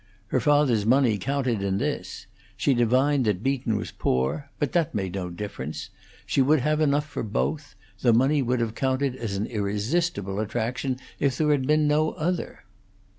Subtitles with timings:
[0.29, 2.25] Her father's money counted in this;
[2.57, 5.91] she divined that Beaton was poor; but that made no difference;
[6.25, 10.97] she would have enough for both; the money would have counted as an irresistible attraction
[11.19, 12.63] if there had been no other.